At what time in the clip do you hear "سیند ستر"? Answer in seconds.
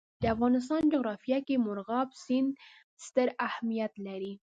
2.25-3.27